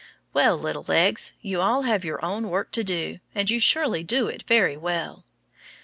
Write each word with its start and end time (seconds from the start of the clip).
Well, 0.33 0.57
little 0.57 0.81
legs, 0.87 1.35
you 1.41 1.61
all 1.61 1.83
have 1.83 2.03
your 2.03 2.25
own 2.25 2.49
work 2.49 2.71
to 2.71 2.83
do, 2.83 3.19
and 3.35 3.47
you 3.51 3.59
surely 3.59 4.03
do 4.03 4.25
it 4.25 4.41
very 4.47 4.75
well. 4.75 5.25